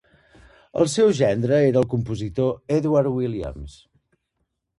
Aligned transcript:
El 0.83 0.87
seu 0.93 1.11
gendre 1.19 1.59
era 1.67 1.81
el 1.83 1.87
compositor 1.93 2.51
Edward 2.79 3.11
Williams. 3.19 3.79